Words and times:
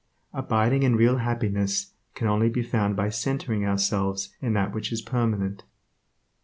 Abiding 0.33 0.83
and 0.83 0.97
real 0.97 1.17
happiness 1.17 1.93
can 2.15 2.27
only 2.27 2.49
be 2.49 2.63
found 2.63 2.95
by 2.95 3.09
centering 3.11 3.67
ourselves 3.67 4.35
in 4.41 4.53
that 4.53 4.73
which 4.73 4.91
is 4.91 4.99
permanent. 5.03 5.61